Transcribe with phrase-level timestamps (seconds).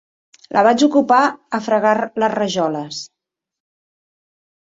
[0.55, 1.19] La vaig ocupar
[1.57, 1.91] a fregar
[2.23, 3.03] les rajoles.